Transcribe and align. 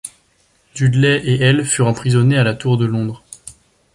Dudley 0.73 1.19
et 1.25 1.39
elle 1.43 1.63
furent 1.63 1.85
emprisonnés 1.85 2.39
à 2.39 2.43
la 2.43 2.55
Tour 2.55 2.79
de 2.79 2.87
Londres. 2.87 3.23